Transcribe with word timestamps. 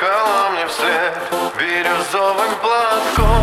махала 0.00 0.50
мне 0.50 0.66
вслед. 0.66 1.12
Бирюзовым 1.58 2.54
платком 2.62 3.37